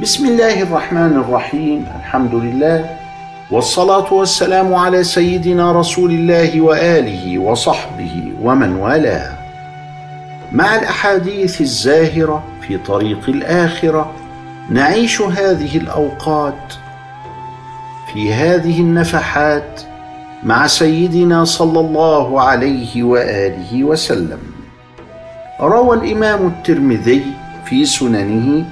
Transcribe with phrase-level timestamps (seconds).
[0.00, 2.96] بسم الله الرحمن الرحيم الحمد لله
[3.50, 9.32] والصلاة والسلام على سيدنا رسول الله وآله وصحبه ومن والاه.
[10.52, 14.12] مع الأحاديث الزاهرة في طريق الآخرة
[14.70, 16.74] نعيش هذه الأوقات
[18.12, 19.80] في هذه النفحات
[20.42, 24.40] مع سيدنا صلى الله عليه وآله وسلم.
[25.60, 27.22] روى الإمام الترمذي
[27.64, 28.64] في سننه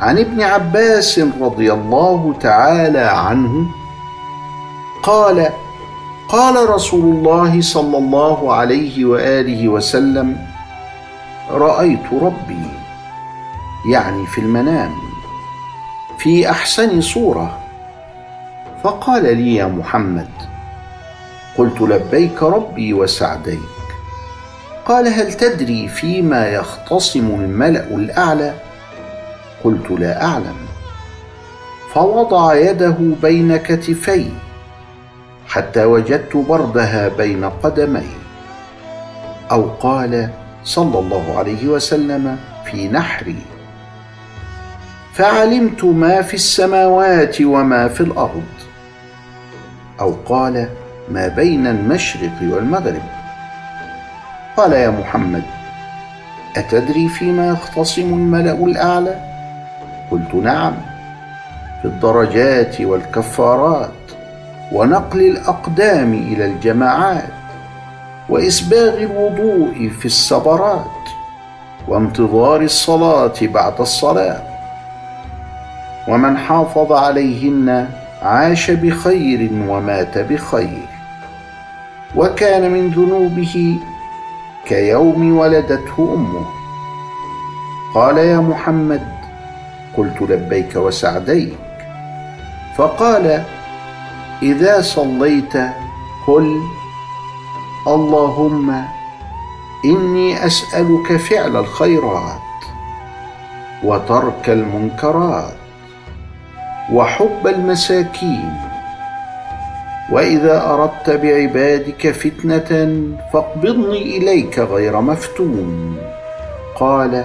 [0.00, 3.66] عن ابن عباس رضي الله تعالى عنه
[5.02, 5.48] قال
[6.28, 10.46] قال رسول الله صلى الله عليه وآله وسلم
[11.50, 12.66] رأيت ربي
[13.92, 14.92] يعني في المنام
[16.18, 17.58] في أحسن صورة.
[18.84, 20.28] فقال لي يا محمد
[21.58, 23.60] قلت لبيك ربي وسعديك.
[24.86, 28.54] قال هل تدري فيما يختصم الملأ الأعلى؟
[29.64, 30.56] قلت لا أعلم.
[31.94, 34.30] فوضع يده بين كتفي
[35.48, 38.10] حتى وجدت بردها بين قدمي
[39.50, 40.30] أو قال
[40.64, 43.42] صلى الله عليه وسلم في نحري
[45.12, 48.42] فعلمت ما في السماوات وما في الأرض.
[50.00, 50.68] أو قال
[51.08, 53.02] ما بين المشرق والمغرب.
[54.56, 55.42] قال يا محمد
[56.56, 59.29] أتدري فيما يختصم الملأ الأعلى؟
[60.10, 60.74] قلت نعم
[61.82, 63.90] في الدرجات والكفارات
[64.72, 67.32] ونقل الأقدام إلى الجماعات
[68.28, 70.84] وإسباغ الوضوء في السبرات
[71.88, 74.42] وانتظار الصلاة بعد الصلاة.
[76.08, 77.88] ومن حافظ عليهن
[78.22, 80.88] عاش بخير ومات بخير.
[82.16, 83.76] وكان من ذنوبه
[84.64, 86.46] كيوم ولدته أمه.
[87.94, 89.19] قال يا محمد
[89.96, 91.58] قلت لبيك وسعديك.
[92.76, 93.44] فقال
[94.42, 95.56] إذا صليت
[96.26, 96.60] قل
[97.86, 98.84] اللهم
[99.84, 102.40] إني أسألك فعل الخيرات
[103.84, 105.54] وترك المنكرات
[106.92, 108.54] وحب المساكين.
[110.10, 112.70] وإذا أردت بعبادك فتنة
[113.32, 115.96] فاقبضني إليك غير مفتون.
[116.76, 117.24] قال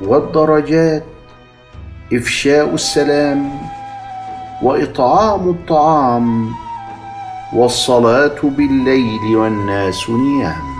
[0.00, 1.02] والدرجات
[2.12, 3.50] إفشاء السلام
[4.62, 6.50] وإطعام الطعام
[7.52, 10.72] والصلاة بالليل والناس نيام.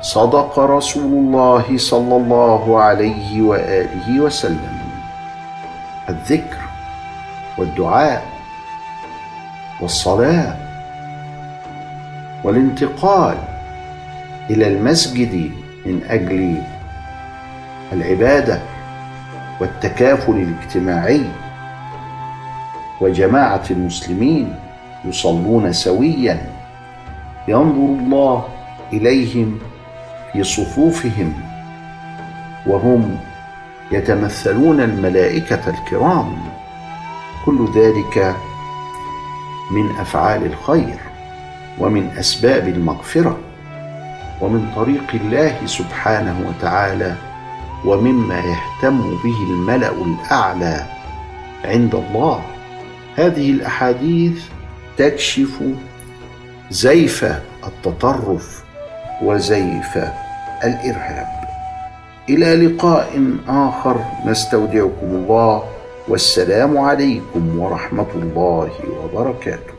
[0.00, 4.78] صدق رسول الله صلى الله عليه وآله وسلم.
[6.08, 6.58] الذكر
[7.58, 8.26] والدعاء
[9.80, 10.56] والصلاة
[12.44, 13.36] والانتقال
[14.50, 15.52] إلى المسجد
[15.86, 16.62] من أجل
[17.92, 18.73] العبادة.
[19.60, 21.24] والتكافل الاجتماعي.
[23.00, 24.54] وجماعة المسلمين
[25.04, 26.46] يصلون سويا
[27.48, 28.44] ينظر الله
[28.92, 29.58] إليهم
[30.32, 31.32] في صفوفهم
[32.66, 33.16] وهم
[33.92, 36.36] يتمثلون الملائكة الكرام.
[37.46, 38.36] كل ذلك
[39.70, 40.98] من أفعال الخير
[41.78, 43.38] ومن أسباب المغفرة
[44.40, 47.14] ومن طريق الله سبحانه وتعالى
[47.84, 50.86] ومما يهتم به الملأ الأعلى
[51.64, 52.40] عند الله.
[53.16, 54.38] هذه الأحاديث
[54.96, 55.62] تكشف
[56.70, 57.24] زيف
[57.66, 58.64] التطرف
[59.22, 59.98] وزيف
[60.64, 61.28] الإرهاب.
[62.28, 63.96] إلى لقاء آخر
[64.26, 65.62] نستودعكم الله
[66.08, 68.70] والسلام عليكم ورحمة الله
[69.02, 69.73] وبركاته.